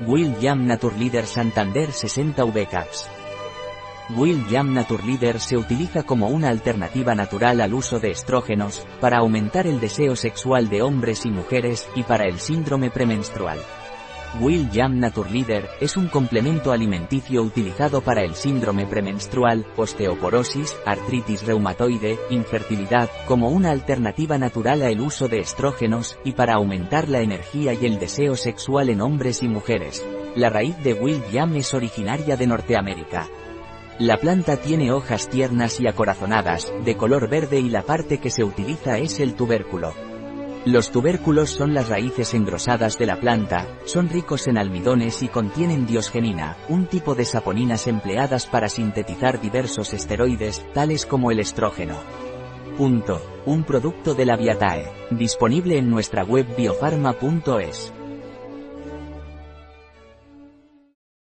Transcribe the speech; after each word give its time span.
William 0.00 0.66
Naturleader 0.66 1.24
Santander 1.24 1.90
60 1.90 2.44
VCAPS. 2.44 3.08
William 4.14 4.74
Naturleader 4.74 5.40
se 5.40 5.56
utiliza 5.56 6.02
como 6.02 6.28
una 6.28 6.50
alternativa 6.50 7.14
natural 7.14 7.62
al 7.62 7.72
uso 7.72 7.98
de 7.98 8.10
estrógenos, 8.10 8.86
para 9.00 9.18
aumentar 9.18 9.66
el 9.66 9.80
deseo 9.80 10.14
sexual 10.14 10.68
de 10.68 10.82
hombres 10.82 11.24
y 11.24 11.30
mujeres, 11.30 11.88
y 11.94 12.02
para 12.02 12.24
el 12.24 12.38
síndrome 12.40 12.90
premenstrual. 12.90 13.58
Will 14.40 14.68
Jam 14.70 14.98
Naturleader 14.98 15.66
es 15.80 15.96
un 15.96 16.08
complemento 16.08 16.70
alimenticio 16.70 17.42
utilizado 17.42 18.02
para 18.02 18.22
el 18.22 18.34
síndrome 18.34 18.84
premenstrual, 18.86 19.64
osteoporosis, 19.76 20.76
artritis 20.84 21.46
reumatoide, 21.46 22.18
infertilidad, 22.28 23.08
como 23.26 23.48
una 23.48 23.70
alternativa 23.70 24.36
natural 24.36 24.82
al 24.82 25.00
uso 25.00 25.28
de 25.28 25.38
estrógenos, 25.38 26.18
y 26.22 26.32
para 26.32 26.54
aumentar 26.54 27.08
la 27.08 27.20
energía 27.20 27.72
y 27.72 27.86
el 27.86 27.98
deseo 27.98 28.36
sexual 28.36 28.90
en 28.90 29.00
hombres 29.00 29.42
y 29.42 29.48
mujeres. 29.48 30.04
La 30.34 30.50
raíz 30.50 30.76
de 30.84 30.92
Will 30.92 31.22
Jam 31.32 31.56
es 31.56 31.72
originaria 31.72 32.36
de 32.36 32.46
Norteamérica. 32.46 33.28
La 33.98 34.18
planta 34.18 34.58
tiene 34.58 34.92
hojas 34.92 35.30
tiernas 35.30 35.80
y 35.80 35.86
acorazonadas, 35.86 36.70
de 36.84 36.96
color 36.98 37.30
verde 37.30 37.58
y 37.58 37.70
la 37.70 37.82
parte 37.82 38.18
que 38.18 38.28
se 38.28 38.44
utiliza 38.44 38.98
es 38.98 39.18
el 39.20 39.34
tubérculo. 39.34 39.94
Los 40.66 40.90
tubérculos 40.90 41.50
son 41.50 41.74
las 41.74 41.88
raíces 41.88 42.34
engrosadas 42.34 42.98
de 42.98 43.06
la 43.06 43.20
planta, 43.20 43.68
son 43.84 44.08
ricos 44.08 44.48
en 44.48 44.58
almidones 44.58 45.22
y 45.22 45.28
contienen 45.28 45.86
diosgenina, 45.86 46.56
un 46.68 46.86
tipo 46.86 47.14
de 47.14 47.24
saponinas 47.24 47.86
empleadas 47.86 48.48
para 48.48 48.68
sintetizar 48.68 49.40
diversos 49.40 49.94
esteroides, 49.94 50.66
tales 50.74 51.06
como 51.06 51.30
el 51.30 51.38
estrógeno. 51.38 51.94
Punto. 52.76 53.22
Un 53.46 53.62
producto 53.62 54.14
de 54.14 54.26
la 54.26 54.36
Viatae. 54.36 54.90
Disponible 55.12 55.78
en 55.78 55.88
nuestra 55.88 56.24
web 56.24 56.44
biofarma.es. 56.56 57.92